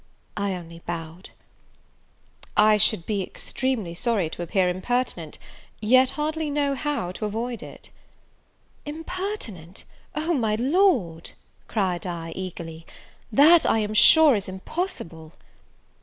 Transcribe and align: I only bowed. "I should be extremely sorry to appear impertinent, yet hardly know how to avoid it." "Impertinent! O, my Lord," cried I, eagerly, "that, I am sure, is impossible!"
I 0.35 0.55
only 0.55 0.79
bowed. 0.87 1.29
"I 2.57 2.77
should 2.77 3.05
be 3.05 3.21
extremely 3.21 3.93
sorry 3.93 4.31
to 4.31 4.41
appear 4.41 4.67
impertinent, 4.67 5.37
yet 5.79 6.09
hardly 6.17 6.49
know 6.49 6.73
how 6.73 7.11
to 7.11 7.25
avoid 7.25 7.61
it." 7.61 7.91
"Impertinent! 8.83 9.83
O, 10.15 10.33
my 10.33 10.55
Lord," 10.55 11.33
cried 11.67 12.07
I, 12.07 12.33
eagerly, 12.35 12.87
"that, 13.31 13.63
I 13.67 13.77
am 13.77 13.93
sure, 13.93 14.35
is 14.35 14.49
impossible!" 14.49 15.33